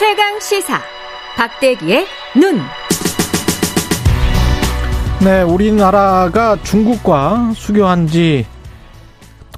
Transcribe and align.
최강 0.00 0.40
시사 0.40 0.80
박대기의 1.36 2.06
눈. 2.34 2.58
네, 5.22 5.42
우리나라가 5.42 6.56
중국과 6.62 7.52
수교한 7.54 8.06
지 8.06 8.46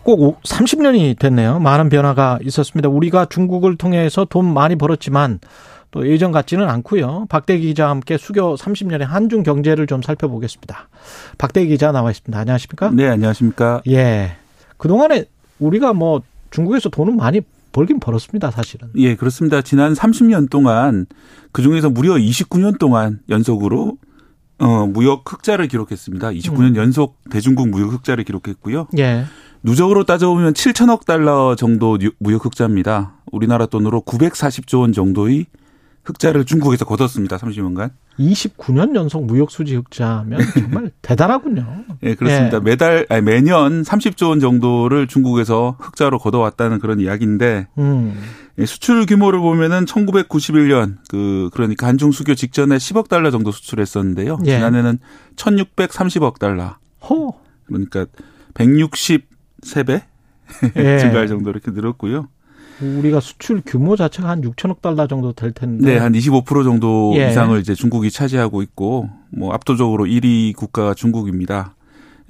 꼭 0.03 0.43
30년이 0.43 1.19
됐네요. 1.19 1.61
많은 1.61 1.89
변화가 1.89 2.41
있었습니다. 2.43 2.89
우리가 2.89 3.27
중국을 3.27 3.77
통해서 3.77 4.25
돈 4.25 4.53
많이 4.53 4.77
벌었지만 4.77 5.39
또 5.93 6.09
예전 6.09 6.33
같지는 6.33 6.69
않고요. 6.69 7.27
박대기 7.29 7.69
기자와 7.69 7.91
함께 7.91 8.17
수교 8.17 8.57
30년의 8.57 9.05
한중 9.05 9.43
경제를 9.43 9.87
좀 9.87 10.03
살펴보겠습니다. 10.03 10.89
박대기 11.39 11.69
기자 11.69 11.93
나와 11.93 12.11
있습니다. 12.11 12.37
안녕하십니까? 12.37 12.91
네, 12.91 13.09
안녕하십니까? 13.09 13.83
예. 13.89 14.33
그동안에 14.77 15.27
우리가 15.61 15.93
뭐 15.93 16.23
중국에서 16.51 16.89
돈은 16.89 17.17
많이 17.17 17.41
벌긴 17.73 18.01
벌었습니다, 18.01 18.51
사실은. 18.51 18.89
예, 18.97 19.17
그렇습니다. 19.17 19.63
지난 19.63 19.95
30년 19.95 20.51
동안 20.51 21.07
그 21.53 21.63
중에서 21.63 21.91
무려 21.91 22.15
29년 22.15 22.79
동안 22.79 23.21
연속으로 23.29 23.99
어, 24.59 24.87
무역 24.87 25.25
흑자를 25.31 25.67
기록했습니다. 25.69 26.31
29년 26.31 26.71
음. 26.71 26.77
연속 26.77 27.19
대중국 27.31 27.69
무역 27.69 27.93
흑자를 27.93 28.25
기록했고요. 28.25 28.89
예. 28.99 29.25
누적으로 29.65 30.05
따져보면 30.05 30.55
7천억 30.55 31.05
달러 31.05 31.57
정도 31.57 31.99
무역 32.19 32.45
흑자입니다. 32.45 33.15
우리나라 33.33 33.67
돈으로 33.67 34.03
940조 34.03 34.81
원 34.81 34.93
정도의 34.93 35.47
흑자를 36.05 36.45
중국에서 36.45 36.85
거뒀습니다. 36.85 37.37
30년간. 37.37 37.91
29년 38.19 38.95
연속 38.97 39.25
무역 39.25 39.51
수지 39.51 39.77
흑자면 39.77 40.41
정말 40.53 40.91
대단하군요. 41.01 41.85
네, 42.01 42.15
그렇습니다. 42.15 42.57
예. 42.59 42.61
매달 42.61 43.07
아니, 43.09 43.23
매년 43.23 43.83
30조 43.83 44.31
원 44.31 44.41
정도를 44.41 45.07
중국에서 45.07 45.77
흑자로 45.79 46.19
거둬왔다는 46.19 46.81
그런 46.81 47.01
이야기인데 47.01 47.69
음. 47.79 48.21
예, 48.59 48.67
수출 48.67 49.07
규모를 49.07 49.39
보면은 49.39 49.85
1991년 49.87 50.97
그 51.09 51.49
그러니까 51.55 51.87
한중 51.87 52.11
수교 52.11 52.35
직전에 52.35 52.77
10억 52.77 53.09
달러 53.09 53.31
정도 53.31 53.53
수출했었는데요. 53.53 54.39
예. 54.45 54.57
지난해는 54.57 54.99
1,630억 55.37 56.39
달러. 56.39 56.77
호. 57.09 57.35
그러니까 57.67 58.07
163배 58.55 60.03
예. 60.77 60.99
증가할 60.99 61.29
정도로 61.29 61.59
이렇게 61.63 61.71
늘었고요. 61.71 62.29
우리가 62.81 63.21
수출 63.21 63.63
규모 63.65 63.97
자체가 63.97 64.29
한 64.29 64.41
6천억 64.43 64.81
달러 64.81 65.07
정도 65.07 65.33
될 65.33 65.53
텐데. 65.53 65.93
네, 65.95 65.99
한 65.99 66.13
25% 66.13 66.65
정도 66.65 67.13
예. 67.17 67.31
이상을 67.31 67.59
이제 67.61 67.75
중국이 67.75 68.11
차지하고 68.11 68.63
있고, 68.63 69.09
뭐 69.31 69.53
압도적으로 69.53 70.05
1위 70.05 70.55
국가가 70.57 70.95
중국입니다. 70.95 71.75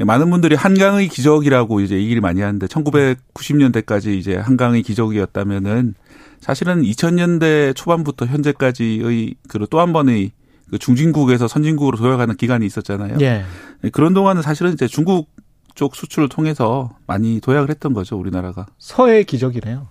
예, 0.01 0.05
많은 0.05 0.31
분들이 0.31 0.55
한강의 0.55 1.09
기적이라고 1.09 1.81
이제 1.81 1.97
얘기를 1.97 2.20
많이 2.20 2.41
하는데 2.41 2.67
1990년대까지 2.67 4.17
이제 4.17 4.37
한강의 4.37 4.83
기적이었다면은 4.83 5.95
사실은 6.41 6.83
2000년대 6.83 7.75
초반부터 7.77 8.27
현재까지의 8.27 9.35
그 9.48 9.59
또 9.67 9.81
한 9.81 9.93
번의 9.93 10.33
그 10.70 10.79
중진국에서 10.79 11.47
선진국으로 11.48 11.98
도약하는 11.98 12.37
기간이 12.37 12.65
있었잖아요. 12.67 13.19
예. 13.20 13.45
예. 13.85 13.91
그런 13.91 14.15
동안은 14.15 14.43
사실은 14.43 14.73
이제 14.73 14.87
중국 14.89 15.29
쪽 15.75 15.95
수출을 15.97 16.29
통해서 16.29 16.97
많이 17.07 17.41
도약을 17.41 17.70
했던 17.70 17.95
거죠, 17.95 18.19
우리나라가. 18.19 18.67
서해 18.79 19.23
기적이네요. 19.25 19.89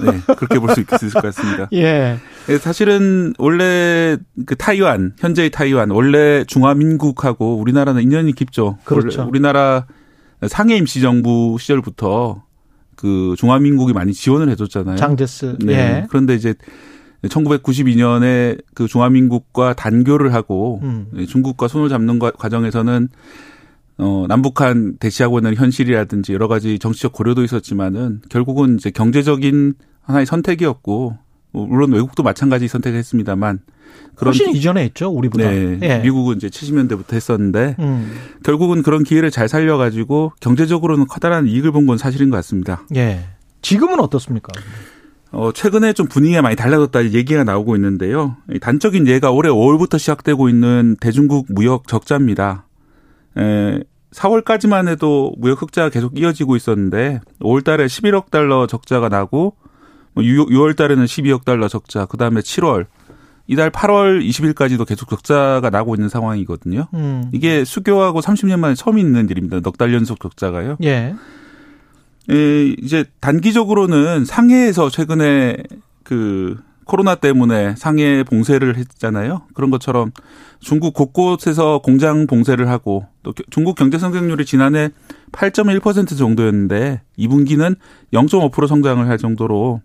네, 0.00 0.34
그렇게 0.36 0.58
볼 0.58 0.70
수 0.74 0.80
있을 0.80 1.10
것 1.10 1.22
같습니다. 1.22 1.68
예. 1.74 2.18
네, 2.46 2.58
사실은 2.58 3.34
원래 3.38 4.16
그 4.46 4.54
타이완, 4.56 5.14
현재의 5.18 5.50
타이완, 5.50 5.90
원래 5.90 6.44
중화민국하고 6.44 7.56
우리나라는 7.58 8.02
인연이 8.02 8.32
깊죠. 8.32 8.78
그렇죠. 8.84 9.26
우리나라 9.28 9.86
상해 10.46 10.76
임시정부 10.76 11.56
시절부터 11.58 12.44
그 12.96 13.34
중화민국이 13.38 13.92
많이 13.92 14.12
지원을 14.12 14.48
해줬잖아요. 14.50 14.96
장제스. 14.96 15.56
네. 15.60 15.72
예. 15.72 16.06
그런데 16.08 16.34
이제 16.34 16.54
1992년에 17.24 18.60
그 18.74 18.86
중화민국과 18.86 19.74
단교를 19.74 20.34
하고 20.34 20.80
음. 20.82 21.06
중국과 21.28 21.68
손을 21.68 21.88
잡는 21.88 22.18
과정에서는 22.18 23.08
어, 23.98 24.26
남북한 24.28 24.96
대치하고 24.98 25.38
있는 25.38 25.54
현실이라든지 25.56 26.32
여러 26.32 26.46
가지 26.48 26.78
정치적 26.78 27.12
고려도 27.12 27.42
있었지만은 27.44 28.20
결국은 28.28 28.76
이제 28.76 28.90
경제적인 28.90 29.74
하나의 30.02 30.24
선택이었고 30.26 31.18
뭐 31.50 31.66
물론 31.66 31.92
외국도 31.92 32.22
마찬가지 32.22 32.68
선택했습니다만 32.68 33.60
그런 34.14 34.34
훨씬 34.34 34.54
이전에 34.54 34.82
했죠 34.84 35.08
우리보다. 35.10 35.50
네, 35.50 35.78
예. 35.82 35.98
미국은 36.00 36.36
이제 36.36 36.48
70년대부터 36.48 37.14
했었는데 37.14 37.76
음. 37.78 38.12
결국은 38.44 38.82
그런 38.82 39.02
기회를 39.02 39.30
잘 39.30 39.48
살려가지고 39.48 40.32
경제적으로는 40.40 41.06
커다란 41.06 41.46
이익을 41.46 41.72
본 41.72 41.86
건 41.86 41.96
사실인 41.98 42.30
것 42.30 42.36
같습니다. 42.36 42.84
예. 42.94 43.24
지금은 43.62 43.98
어떻습니까? 43.98 44.52
어, 45.32 45.52
최근에 45.52 45.92
좀 45.94 46.06
분위기가 46.06 46.42
많이 46.42 46.54
달라졌다 46.54 47.12
얘기가 47.12 47.44
나오고 47.44 47.74
있는데요. 47.76 48.36
단적인 48.60 49.06
예가 49.08 49.30
올해 49.30 49.50
5월부터 49.50 49.98
시작되고 49.98 50.48
있는 50.48 50.96
대중국 51.00 51.46
무역 51.48 51.88
적자입니다. 51.88 52.66
에, 53.38 53.80
4월까지만 54.12 54.88
해도 54.88 55.32
무역 55.38 55.62
흑자가 55.62 55.90
계속 55.90 56.18
이어지고 56.18 56.56
있었는데 56.56 57.20
5월 57.40 57.64
달에 57.64 57.86
11억 57.86 58.30
달러 58.30 58.66
적자가 58.66 59.08
나고 59.08 59.54
6월 60.16 60.50
뭐 60.50 60.72
달에는 60.72 61.04
12억 61.04 61.44
달러 61.44 61.68
적자, 61.68 62.06
그다음에 62.06 62.40
7월 62.40 62.86
이달 63.46 63.70
8월 63.70 64.22
20일까지도 64.26 64.86
계속 64.86 65.08
적자가 65.08 65.70
나고 65.70 65.94
있는 65.94 66.08
상황이거든요. 66.08 66.88
음. 66.94 67.30
이게 67.32 67.64
수교하고 67.64 68.20
30년 68.20 68.58
만에 68.58 68.74
처음 68.74 68.98
있는 68.98 69.28
일입니다. 69.30 69.60
넉 69.60 69.78
달 69.78 69.94
연속 69.94 70.20
적자가요. 70.20 70.76
예. 70.82 71.14
에, 72.30 72.64
이제 72.82 73.04
단기적으로는 73.20 74.26
상해에서 74.26 74.90
최근에 74.90 75.56
그 76.04 76.58
코로나 76.88 77.14
때문에 77.14 77.76
상해 77.76 78.24
봉쇄를 78.24 78.76
했잖아요. 78.76 79.42
그런 79.54 79.70
것처럼 79.70 80.10
중국 80.58 80.94
곳곳에서 80.94 81.78
공장 81.78 82.26
봉쇄를 82.26 82.68
하고 82.68 83.06
또 83.22 83.32
중국 83.50 83.76
경제 83.76 83.98
성장률이 83.98 84.44
지난해 84.44 84.88
8.1% 85.30 86.18
정도였는데 86.18 87.02
2분기는 87.18 87.76
0.5% 88.12 88.66
성장을 88.66 89.06
할 89.06 89.18
정도로 89.18 89.82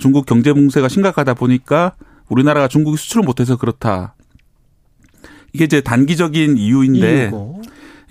중국 0.00 0.26
경제 0.26 0.52
봉쇄가 0.52 0.88
심각하다 0.88 1.34
보니까 1.34 1.94
우리나라가 2.28 2.66
중국이 2.68 2.96
수출을 2.96 3.24
못해서 3.24 3.56
그렇다. 3.56 4.14
이게 5.52 5.64
이제 5.64 5.80
단기적인 5.80 6.58
이유인데 6.58 7.22
이유고. 7.22 7.62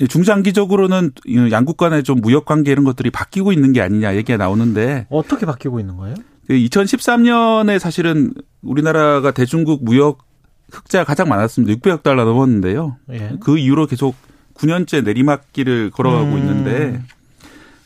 중장기적으로는 0.07 1.11
양국 1.51 1.77
간의 1.77 2.03
좀 2.03 2.21
무역 2.21 2.45
관계 2.45 2.71
이런 2.71 2.85
것들이 2.85 3.11
바뀌고 3.11 3.51
있는 3.51 3.73
게 3.73 3.81
아니냐 3.81 4.15
얘기가 4.15 4.37
나오는데 4.37 5.05
어떻게 5.09 5.45
바뀌고 5.45 5.79
있는 5.79 5.97
거예요? 5.97 6.15
2013년에 6.49 7.73
그 7.73 7.79
사실은 7.79 8.33
우리나라가 8.61 9.31
대중국 9.31 9.83
무역 9.83 10.19
흑자가 10.71 11.03
가장 11.03 11.27
많았습니다. 11.29 11.73
600억 11.79 12.03
달러 12.03 12.23
넘었는데요. 12.25 12.97
예. 13.11 13.33
그 13.39 13.57
이후로 13.57 13.87
계속 13.87 14.15
9년째 14.55 15.03
내리막길을 15.03 15.91
걸어가고 15.91 16.33
음. 16.33 16.37
있는데 16.37 17.01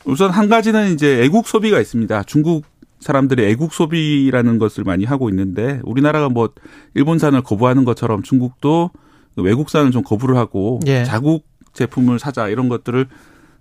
우선 0.05 0.29
한 0.29 0.49
가지는 0.49 0.93
이제 0.93 1.23
애국 1.23 1.47
소비가 1.47 1.79
있습니다. 1.79 2.23
중국 2.23 2.65
사람들이 2.99 3.45
애국 3.45 3.73
소비라는 3.73 4.57
것을 4.59 4.83
많이 4.83 5.05
하고 5.05 5.29
있는데 5.29 5.79
우리나라가 5.83 6.29
뭐 6.29 6.49
일본산을 6.93 7.41
거부하는 7.41 7.85
것처럼 7.85 8.23
중국도 8.23 8.91
외국산을 9.35 9.91
좀 9.91 10.03
거부를 10.03 10.37
하고 10.37 10.79
예. 10.87 11.03
자국 11.03 11.45
제품을 11.73 12.19
사자 12.19 12.47
이런 12.47 12.69
것들을 12.69 13.07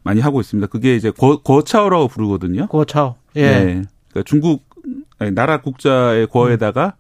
많이 0.02 0.20
하고 0.20 0.40
있습니다. 0.40 0.68
그게 0.68 0.96
이제 0.96 1.10
고, 1.10 1.42
고차오라고 1.42 2.08
부르거든요. 2.08 2.68
고차오. 2.68 3.16
예. 3.36 3.42
네. 3.42 3.64
그러니까 4.10 4.22
중국 4.24 4.73
나라 5.34 5.60
국자의 5.60 6.26
고에다가 6.26 6.94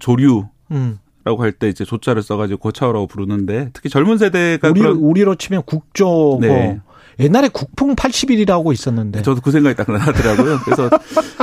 조류 0.00 0.48
음. 0.70 0.98
라고 1.24 1.42
할 1.42 1.52
때 1.52 1.68
이제 1.70 1.84
조자를 1.84 2.22
써가지고 2.22 2.58
고차오라고 2.58 3.06
부르는데 3.06 3.70
특히 3.72 3.88
젊은 3.88 4.18
세대가 4.18 4.68
우리, 4.68 4.80
그런 4.80 4.96
우리로 4.96 5.36
치면 5.36 5.62
국조 5.64 6.38
네. 6.40 6.80
뭐 7.16 7.24
옛날에 7.24 7.48
국풍 7.48 7.94
80일이라고 7.94 8.72
있었는데 8.72 9.22
저도 9.22 9.40
그 9.40 9.50
생각이 9.50 9.76
딱 9.76 9.90
나더라고요. 9.90 10.58
그래서 10.64 10.90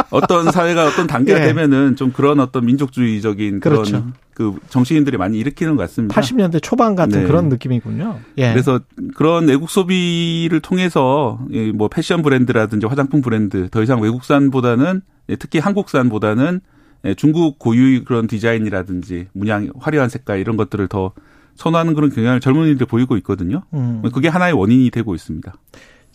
어떤 0.09 0.51
사회가 0.51 0.85
어떤 0.85 1.07
단계가 1.07 1.39
네. 1.39 1.47
되면은 1.47 1.95
좀 1.95 2.11
그런 2.11 2.39
어떤 2.39 2.65
민족주의적인 2.65 3.59
그런 3.59 3.83
그렇죠. 3.83 4.07
그 4.33 4.57
정치인들이 4.69 5.17
많이 5.17 5.37
일으키는 5.39 5.75
것 5.75 5.83
같습니다. 5.83 6.19
80년대 6.19 6.61
초반 6.61 6.95
같은 6.95 7.21
네. 7.21 7.27
그런 7.27 7.49
느낌이군요. 7.49 8.19
예. 8.37 8.51
그래서 8.51 8.79
그런 9.15 9.47
외국 9.47 9.69
소비를 9.69 10.59
통해서 10.61 11.39
뭐 11.75 11.87
패션 11.87 12.21
브랜드라든지 12.21 12.85
화장품 12.85 13.21
브랜드 13.21 13.69
더 13.69 13.83
이상 13.83 14.01
외국산보다는 14.01 15.01
특히 15.39 15.59
한국산보다는 15.59 16.61
예, 17.03 17.15
중국 17.15 17.57
고유의 17.57 18.03
그런 18.03 18.27
디자인이라든지 18.27 19.27
문양 19.33 19.71
화려한 19.79 20.09
색깔 20.09 20.39
이런 20.39 20.55
것들을 20.55 20.87
더 20.87 21.13
선호하는 21.55 21.93
그런 21.93 22.09
경향을 22.09 22.39
젊은이들 22.39 22.85
보이고 22.87 23.17
있거든요. 23.17 23.63
음. 23.73 24.01
그게 24.13 24.27
하나의 24.27 24.53
원인이 24.53 24.89
되고 24.89 25.13
있습니다. 25.15 25.53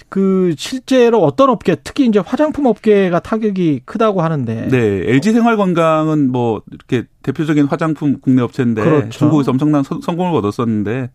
그 0.08 0.54
실제로 0.56 1.22
어떤 1.22 1.50
업계 1.50 1.76
특히 1.82 2.06
이제 2.06 2.20
화장품 2.20 2.66
업계가 2.66 3.20
타격이 3.20 3.80
크다고 3.84 4.22
하는데 4.22 4.68
네 4.68 5.02
LG 5.12 5.32
생활건강은 5.32 6.30
뭐 6.30 6.62
이렇게 6.70 7.08
대표적인 7.22 7.66
화장품 7.66 8.20
국내 8.20 8.42
업체인데 8.42 8.82
그렇죠. 8.84 9.18
중국에서 9.18 9.50
엄청난 9.50 9.82
서, 9.82 10.00
성공을 10.00 10.32
거뒀었는데 10.32 11.10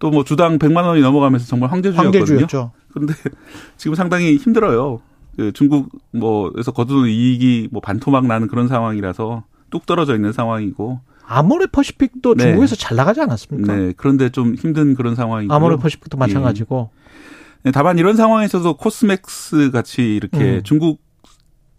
또 0.00 0.10
뭐 0.10 0.24
주당 0.24 0.58
100만 0.58 0.84
원이 0.84 1.00
넘어가면서 1.00 1.46
정말 1.46 1.70
황제주였거든요. 1.70 2.46
그런데 2.92 3.14
지금 3.78 3.94
상당히 3.94 4.36
힘들어요. 4.36 5.00
그 5.36 5.52
중국 5.52 5.88
뭐에서 6.12 6.72
거두는 6.72 7.08
이익이 7.08 7.68
뭐 7.70 7.80
반토막 7.80 8.26
나는 8.26 8.48
그런 8.48 8.68
상황이라서 8.68 9.44
또뚝 9.70 9.86
떨어져 9.86 10.14
있는 10.14 10.32
상황이고 10.32 11.00
아모레 11.26 11.66
퍼시픽도 11.66 12.34
네. 12.36 12.44
중국에서 12.44 12.76
잘 12.76 12.96
나가지 12.96 13.20
않았습니까? 13.20 13.74
네 13.74 13.92
그런데 13.96 14.28
좀 14.30 14.54
힘든 14.54 14.94
그런 14.94 15.14
상황이고 15.14 15.52
아모레 15.52 15.76
퍼시픽도 15.76 16.16
마찬가지고. 16.16 16.90
네, 17.64 17.72
다만 17.72 17.98
이런 17.98 18.16
상황에서도 18.16 18.76
코스맥스 18.76 19.70
같이 19.72 20.14
이렇게 20.14 20.58
음. 20.58 20.60
중국 20.62 21.04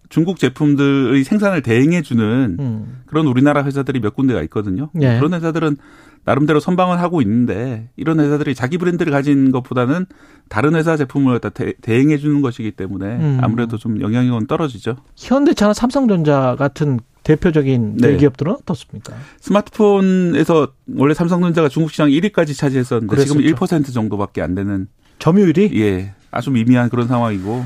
중국 0.10 0.38
제품들의 0.38 1.24
생산을 1.24 1.62
대행해 1.62 2.02
주는 2.02 2.58
음. 2.60 3.02
그런 3.06 3.28
우리나라 3.28 3.64
회사들이 3.64 4.00
몇 4.00 4.16
군데가 4.16 4.42
있거든요. 4.44 4.90
예. 5.02 5.18
그런 5.18 5.34
회사들은 5.34 5.78
나름대로 6.24 6.60
선방을 6.60 7.00
하고 7.00 7.22
있는데 7.22 7.90
이런 7.96 8.20
회사들이 8.20 8.54
자기 8.54 8.78
브랜드를 8.78 9.12
가진 9.14 9.52
것보다는 9.52 10.06
다른 10.50 10.76
회사 10.76 10.98
제품을 10.98 11.40
대, 11.40 11.74
대행해 11.82 12.18
주는 12.18 12.42
것이기 12.42 12.72
때문에 12.72 13.06
음. 13.06 13.40
아무래도 13.42 13.78
좀 13.78 14.02
영향력은 14.02 14.48
떨어지죠. 14.48 14.98
현대차나 15.16 15.74
삼성전자 15.74 16.56
같은 16.58 17.00
대표적인 17.28 17.98
네. 17.98 18.12
대기업들은 18.12 18.54
어떻습니까? 18.54 19.14
스마트폰에서 19.42 20.70
원래 20.96 21.14
삼성전자가 21.14 21.68
중국 21.68 21.92
시장 21.92 22.08
1위까지 22.08 22.56
차지했었는데 22.56 23.26
지금 23.26 23.38
그랬었죠. 23.38 23.66
1% 23.66 23.94
정도밖에 23.94 24.42
안 24.42 24.56
되는 24.56 24.88
점유율이 25.20 25.72
예 25.82 26.14
아주 26.32 26.52
미미한 26.52 26.90
그런 26.90 27.08
상황이고 27.08 27.66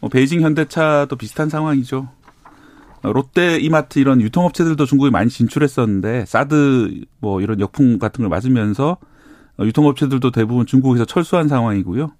뭐 0.00 0.10
베이징 0.10 0.40
현대차도 0.40 1.14
비슷한 1.14 1.48
상황이죠. 1.48 2.08
어, 3.02 3.12
롯데 3.12 3.58
이마트 3.60 4.00
이런 4.00 4.20
유통업체들도 4.20 4.84
중국에 4.84 5.10
많이 5.10 5.30
진출했었는데 5.30 6.24
사드 6.26 7.02
뭐 7.20 7.40
이런 7.40 7.60
역풍 7.60 8.00
같은 8.00 8.22
걸 8.22 8.28
맞으면서 8.28 8.96
어, 9.56 9.64
유통업체들도 9.64 10.32
대부분 10.32 10.66
중국에서 10.66 11.04
철수한 11.04 11.46
상황이고요. 11.46 12.10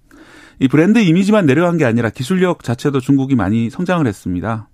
이 0.59 0.67
브랜드 0.69 0.99
이미지만 0.99 1.45
내려간 1.45 1.77
게 1.77 1.83
아니라 1.83 2.09
기술력 2.09 2.63
자체도 2.63 3.01
중국이 3.01 3.35
많이 3.35 3.69
성장을 3.69 4.07
했습니다. 4.07 4.69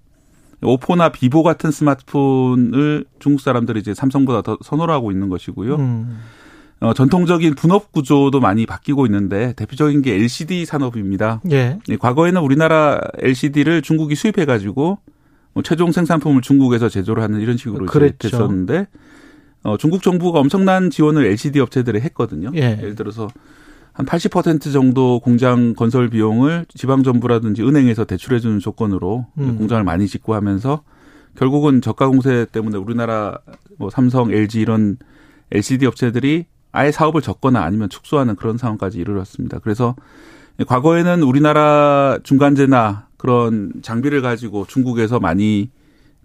오포나 0.63 1.09
비보 1.09 1.43
같은 1.43 1.71
스마트폰을 1.71 3.05
중국 3.19 3.41
사람들이 3.41 3.79
이제 3.79 3.93
삼성보다 3.93 4.41
더 4.41 4.57
선호를 4.63 4.93
하고 4.93 5.11
있는 5.11 5.29
것이고요. 5.29 5.75
음. 5.75 6.19
어, 6.79 6.93
전통적인 6.93 7.55
분업 7.55 7.91
구조도 7.93 8.41
많이 8.41 8.65
바뀌고 8.65 9.05
있는데 9.05 9.53
대표적인 9.53 10.01
게 10.01 10.15
LCD 10.15 10.65
산업입니다. 10.65 11.41
예. 11.51 11.79
예, 11.87 11.95
과거에는 11.95 12.41
우리나라 12.41 12.99
LCD를 13.19 13.81
중국이 13.81 14.15
수입해 14.15 14.45
가지고 14.45 14.99
뭐 15.53 15.63
최종 15.63 15.91
생산품을 15.91 16.41
중국에서 16.41 16.89
제조를 16.89 17.23
하는 17.23 17.39
이런 17.39 17.55
식으로 17.55 17.85
그랬죠. 17.85 18.29
됐었는데 18.29 18.87
어, 19.63 19.77
중국 19.77 20.03
정부가 20.03 20.39
엄청난 20.39 20.89
지원을 20.89 21.25
LCD 21.25 21.61
업체들에 21.61 22.01
했거든요. 22.01 22.51
예. 22.55 22.77
예를 22.77 22.95
들어서 22.95 23.29
한 23.93 24.07
80% 24.07 24.73
정도 24.73 25.19
공장 25.19 25.73
건설 25.75 26.09
비용을 26.09 26.65
지방 26.73 27.03
정부라든지 27.03 27.61
은행에서 27.61 28.05
대출해 28.05 28.39
주는 28.39 28.59
조건으로 28.59 29.27
음. 29.37 29.57
공장을 29.57 29.83
많이 29.83 30.07
짓고 30.07 30.33
하면서 30.33 30.81
결국은 31.37 31.79
저가 31.79 32.07
공세 32.07 32.45
때문에 32.51 32.77
우리나라 32.77 33.37
뭐 33.77 33.91
삼성, 33.91 34.31
LG 34.31 34.61
이런 34.61 34.97
LCD 35.51 35.85
업체들이 35.85 36.45
아예 36.71 36.91
사업을 36.91 37.21
접거나 37.21 37.61
아니면 37.63 37.87
축소하는 37.87 38.35
그런 38.35 38.57
상황까지 38.57 38.97
이르렀습니다. 38.97 39.59
그래서 39.59 39.95
과거에는 40.67 41.21
우리나라 41.21 42.17
중간재나 42.23 43.07
그런 43.17 43.71
장비를 43.83 44.23
가지고 44.23 44.65
중국에서 44.67 45.19
많이 45.19 45.69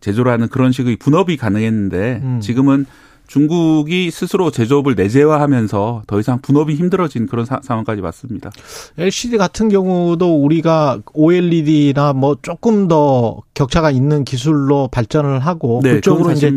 제조를 0.00 0.32
하는 0.32 0.48
그런 0.48 0.72
식의 0.72 0.96
분업이 0.96 1.36
가능했는데 1.36 2.20
음. 2.22 2.40
지금은 2.40 2.86
중국이 3.28 4.10
스스로 4.10 4.50
제조업을 4.50 4.94
내재화하면서 4.96 6.02
더 6.06 6.18
이상 6.18 6.40
분업이 6.40 6.74
힘들어진 6.74 7.26
그런 7.26 7.44
사- 7.44 7.60
상황까지 7.62 8.00
왔습니다. 8.00 8.50
LCD 8.98 9.36
같은 9.36 9.68
경우도 9.68 10.42
우리가 10.42 10.98
OLED나 11.12 12.14
뭐 12.14 12.36
조금 12.42 12.88
더 12.88 13.42
격차가 13.54 13.90
있는 13.90 14.24
기술로 14.24 14.88
발전을 14.88 15.40
하고 15.40 15.80
네, 15.84 15.94
그쪽으로 15.94 16.32
이제. 16.32 16.50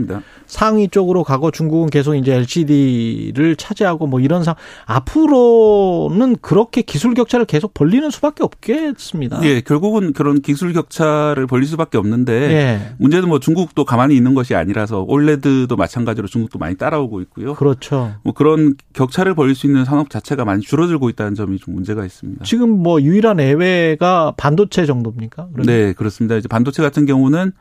상위 0.47 0.87
쪽으로 0.89 1.23
가고 1.23 1.49
중국은 1.51 1.89
계속 1.89 2.15
이제 2.15 2.33
LCD를 2.35 3.55
차지하고 3.55 4.05
뭐 4.07 4.19
이런 4.19 4.43
상 4.43 4.55
앞으로는 4.85 6.37
그렇게 6.41 6.81
기술 6.81 7.13
격차를 7.13 7.45
계속 7.45 7.73
벌리는 7.73 8.09
수밖에 8.09 8.43
없겠습니다. 8.43 9.39
예, 9.43 9.61
결국은 9.61 10.13
그런 10.13 10.41
기술 10.41 10.73
격차를 10.73 11.47
벌릴 11.47 11.67
수밖에 11.67 11.97
없는데 11.97 12.33
예. 12.33 12.93
문제는 12.97 13.29
뭐 13.29 13.39
중국도 13.39 13.85
가만히 13.85 14.15
있는 14.15 14.33
것이 14.33 14.55
아니라서 14.55 15.01
올레드도 15.07 15.75
마찬가지로 15.75 16.27
중국도 16.27 16.59
많이 16.61 16.77
따라오고 16.77 17.19
있고요. 17.21 17.55
그렇죠. 17.55 18.15
뭐 18.23 18.33
그런 18.33 18.75
격차를 18.93 19.35
벌릴 19.35 19.55
수 19.55 19.67
있는 19.67 19.83
산업 19.83 20.09
자체가 20.09 20.45
많이 20.45 20.61
줄어들고 20.61 21.09
있다는 21.09 21.35
점이 21.35 21.57
좀 21.57 21.73
문제가 21.73 22.05
있습니다. 22.05 22.45
지금 22.45 22.69
뭐 22.69 23.01
유일한 23.01 23.39
예외가 23.39 24.33
반도체 24.37 24.85
정도입니까? 24.85 25.49
그러면? 25.51 25.65
네, 25.65 25.93
그렇습니다. 25.93 26.37
이제 26.37 26.47
반도체 26.47 26.81
같은 26.81 27.05
경우는 27.05 27.51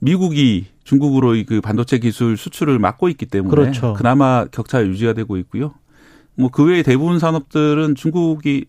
미국이 0.00 0.66
중국으로 0.84 1.34
그 1.46 1.60
반도체 1.60 1.98
기술 1.98 2.36
수출을 2.36 2.78
막고 2.78 3.08
있기 3.08 3.26
때문에 3.26 3.50
그렇죠. 3.50 3.94
그나마 3.94 4.44
격차가 4.50 4.84
유지가 4.84 5.12
되고 5.14 5.36
있고요. 5.38 5.72
뭐 6.34 6.50
그 6.50 6.64
외에 6.64 6.82
대부분 6.82 7.18
산업들은 7.18 7.94
중국이 7.94 8.66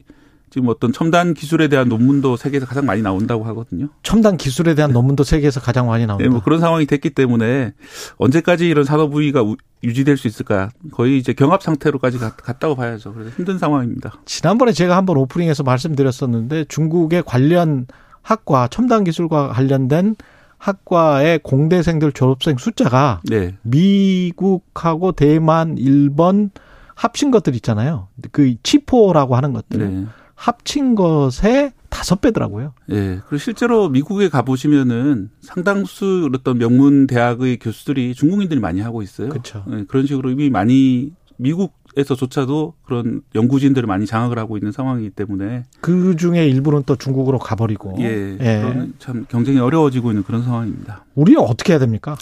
지금 0.54 0.68
어떤 0.70 0.94
첨단 0.94 1.34
기술에 1.34 1.68
대한 1.68 1.90
논문도 1.90 2.38
세계에서 2.38 2.68
가장 2.68 2.86
많이 2.86 3.02
나온다고 3.02 3.44
하거든요. 3.46 3.88
첨단 4.04 4.38
기술에 4.38 4.76
대한 4.76 4.92
논문도 4.92 5.24
세계에서 5.24 5.60
가장 5.60 5.88
많이 5.88 6.06
나온다. 6.06 6.24
네, 6.24 6.30
뭐 6.30 6.44
그런 6.44 6.60
상황이 6.60 6.86
됐기 6.86 7.10
때문에 7.10 7.74
언제까지 8.18 8.70
이런 8.70 8.86
산업 8.86 9.10
부위가 9.10 9.42
우- 9.42 9.58
유지될 9.84 10.16
수 10.16 10.28
있을까? 10.28 10.70
거의 10.92 11.18
이제 11.18 11.34
경합 11.34 11.64
상태로까지 11.64 12.20
갔- 12.20 12.38
갔다고 12.38 12.76
봐야죠. 12.76 13.14
그래서 13.16 13.32
힘든 13.36 13.58
상황입니다. 13.58 14.14
지난번에 14.26 14.74
제가 14.74 14.96
한번 14.96 15.18
오프닝에서 15.18 15.64
말씀드렸었는데 15.64 16.66
중국의 16.66 17.24
관련 17.26 17.88
학과 18.22 18.68
첨단 18.68 19.04
기술과 19.04 19.48
관련된 19.50 20.16
학과의 20.60 21.40
공대생들 21.40 22.12
졸업생 22.12 22.58
숫자가 22.60 23.22
네, 23.24 23.56
미국하고 23.64 25.14
대만, 25.14 25.80
일본 25.80 26.52
합친 26.94 27.32
것들 27.32 27.56
있잖아요. 27.56 28.10
그 28.32 28.54
치포라고 28.62 29.36
하는 29.36 29.52
것들 29.52 29.80
네. 29.80 30.06
합친 30.44 30.94
것의 30.96 31.72
다섯 31.88 32.20
배더라고요. 32.20 32.74
예. 32.92 33.22
그리고 33.28 33.38
실제로 33.38 33.88
미국에 33.88 34.28
가보시면은 34.28 35.30
상당수 35.40 36.30
어떤 36.36 36.58
명문 36.58 37.08
대학의 37.08 37.60
교수들이 37.60 38.14
중국인들이 38.14 38.60
많이 38.60 38.82
하고 38.82 39.02
있어요. 39.02 39.30
그렇죠. 39.30 39.64
예, 39.72 39.86
그런 39.88 40.06
식으로 40.06 40.32
이미 40.32 40.50
많이 40.50 41.14
미국에서조차도 41.38 42.74
그런 42.84 43.22
연구진들을 43.36 43.88
많이 43.88 44.06
장악을 44.06 44.38
하고 44.38 44.58
있는 44.58 44.74
상황이기 44.74 45.12
때문에 45.12 45.64
그 45.80 46.18
중에 46.18 46.46
일부는 46.50 46.84
또 46.86 46.98
중국으로 46.98 47.40
가버리고. 47.40 47.96
예, 48.00 48.36
그런 48.38 48.96
참 49.00 49.26
경쟁이 49.30 49.60
어려워지고 49.60 50.12
있는 50.12 50.24
그런 50.24 50.44
상황입니다. 50.44 51.06
우리는 51.16 51.40
어떻게 51.40 51.72
해야 51.72 51.80
됩니까? 51.80 52.18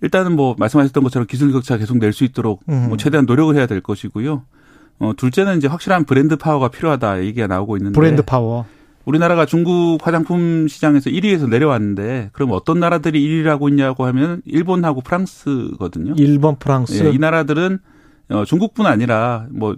일단은 0.00 0.34
뭐 0.34 0.56
말씀하셨던 0.58 1.04
것처럼 1.04 1.28
기술 1.28 1.52
격차 1.52 1.76
계속 1.76 1.98
낼 1.98 2.12
수 2.12 2.24
있도록 2.24 2.62
음. 2.68 2.88
뭐 2.88 2.96
최대한 2.96 3.24
노력을 3.24 3.54
해야 3.54 3.66
될 3.66 3.80
것이고요. 3.80 4.42
어, 4.98 5.12
둘째는 5.16 5.58
이제 5.58 5.66
확실한 5.66 6.04
브랜드 6.04 6.36
파워가 6.36 6.68
필요하다 6.68 7.24
얘기가 7.24 7.46
나오고 7.46 7.76
있는데 7.76 7.98
브랜드 7.98 8.22
파워. 8.22 8.66
우리나라가 9.04 9.46
중국 9.46 9.98
화장품 10.00 10.68
시장에서 10.68 11.10
1위에서 11.10 11.48
내려왔는데 11.48 12.30
그럼 12.32 12.50
어떤 12.52 12.78
나라들이 12.78 13.20
1위를 13.20 13.46
하고 13.46 13.68
있냐고 13.68 14.06
하면 14.06 14.42
일본하고 14.44 15.00
프랑스거든요. 15.00 16.14
일본, 16.16 16.56
프랑스. 16.56 17.04
예, 17.04 17.10
이 17.10 17.18
나라들은 17.18 17.78
어, 18.30 18.44
중국뿐 18.44 18.86
아니라 18.86 19.46
뭐 19.50 19.76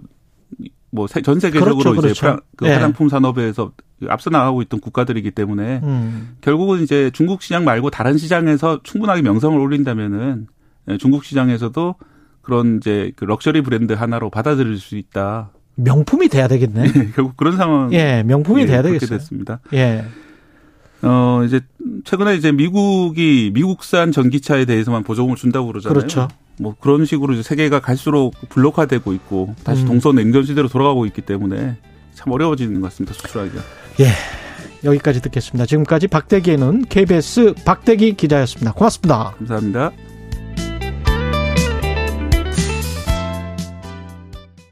뭐 0.91 1.15
전 1.15 1.39
세계적으로 1.39 1.75
그렇죠, 1.75 1.93
이제 1.93 2.01
그렇죠. 2.01 2.21
프랑, 2.21 2.39
그 2.55 2.67
예. 2.67 2.73
화장품 2.73 3.09
산업에서 3.09 3.71
앞서 4.07 4.29
나가고 4.29 4.61
있던 4.63 4.79
국가들이기 4.79 5.31
때문에 5.31 5.81
음. 5.83 6.37
결국은 6.41 6.81
이제 6.81 7.11
중국 7.11 7.41
시장 7.41 7.65
말고 7.65 7.89
다른 7.89 8.17
시장에서 8.17 8.79
충분하게 8.83 9.21
명성을 9.21 9.59
올린다면은 9.59 10.47
예, 10.89 10.97
중국 10.97 11.25
시장에서도 11.25 11.95
그런 12.45 12.77
이제 12.77 13.11
그 13.15 13.25
럭셔리 13.25 13.61
브랜드 13.61 13.93
하나로 13.93 14.29
받아들일 14.29 14.77
수 14.77 14.95
있다. 14.97 15.49
명품이 15.75 16.29
돼야 16.29 16.47
되겠네. 16.47 16.91
결국 17.15 17.35
그런 17.35 17.57
상황. 17.57 17.91
예, 17.91 18.23
명품이 18.23 18.61
예, 18.61 18.65
돼야 18.65 18.81
그렇게 18.81 18.99
되겠어요. 18.99 19.19
됐습니다. 19.19 19.59
예. 19.73 20.05
어 21.01 21.43
이제 21.45 21.59
최근에 22.03 22.35
이제 22.35 22.51
미국이 22.51 23.51
미국산 23.53 24.11
전기차에 24.11 24.65
대해서만 24.65 25.03
보조금을 25.03 25.35
준다고 25.35 25.67
그러잖아요. 25.67 25.93
그렇죠. 25.93 26.27
뭐 26.59 26.75
그런 26.79 27.05
식으로 27.05 27.33
이제 27.33 27.43
세계가 27.43 27.79
갈수록 27.81 28.33
블록화되고 28.49 29.11
있고 29.13 29.55
다시 29.63 29.83
음. 29.83 29.87
동서 29.87 30.11
냉전 30.13 30.43
시대로 30.45 30.67
돌아가고 30.67 31.05
있기 31.07 31.21
때문에 31.21 31.77
참 32.13 32.31
어려워지는 32.31 32.79
것 32.79 32.87
같습니다. 32.87 33.13
수출하기가. 33.13 33.61
여기까지 34.85 35.21
듣겠습니다. 35.23 35.65
지금까지 35.65 36.07
박대기에는 36.07 36.85
KBS 36.85 37.55
박대기 37.65 38.13
기자였습니다. 38.13 38.71
고맙습니다. 38.73 39.33
감사합니다. 39.39 39.91